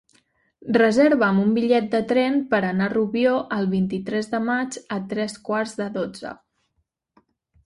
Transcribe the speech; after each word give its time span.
Reserva'm 0.75 1.41
un 1.41 1.51
bitllet 1.57 1.89
de 1.91 1.99
tren 2.11 2.39
per 2.53 2.61
anar 2.69 2.87
a 2.89 2.93
Rubió 2.95 3.35
el 3.59 3.69
vint-i-tres 3.75 4.31
de 4.33 4.41
maig 4.47 4.79
a 4.97 4.99
tres 5.13 5.37
quarts 5.51 5.77
de 5.83 5.91
dotze. 6.01 6.35